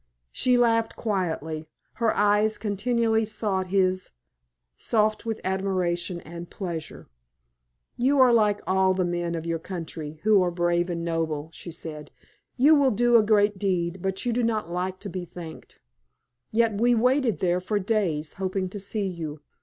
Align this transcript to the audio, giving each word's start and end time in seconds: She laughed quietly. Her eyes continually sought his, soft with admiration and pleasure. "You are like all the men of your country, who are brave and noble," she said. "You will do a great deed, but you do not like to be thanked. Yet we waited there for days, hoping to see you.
She 0.31 0.57
laughed 0.57 0.95
quietly. 0.95 1.69
Her 2.01 2.17
eyes 2.17 2.57
continually 2.57 3.23
sought 3.23 3.67
his, 3.67 4.09
soft 4.75 5.27
with 5.27 5.39
admiration 5.43 6.19
and 6.21 6.49
pleasure. 6.49 7.07
"You 7.97 8.19
are 8.19 8.33
like 8.33 8.61
all 8.65 8.95
the 8.95 9.05
men 9.05 9.35
of 9.35 9.45
your 9.45 9.59
country, 9.59 10.19
who 10.23 10.41
are 10.41 10.49
brave 10.49 10.89
and 10.89 11.05
noble," 11.05 11.51
she 11.53 11.69
said. 11.69 12.09
"You 12.57 12.73
will 12.73 12.89
do 12.89 13.15
a 13.15 13.21
great 13.21 13.59
deed, 13.59 13.99
but 14.01 14.25
you 14.25 14.33
do 14.33 14.41
not 14.41 14.71
like 14.71 14.97
to 15.01 15.07
be 15.09 15.23
thanked. 15.25 15.79
Yet 16.51 16.73
we 16.81 16.95
waited 16.95 17.37
there 17.37 17.59
for 17.59 17.77
days, 17.77 18.33
hoping 18.41 18.69
to 18.69 18.79
see 18.79 19.05
you. 19.05 19.41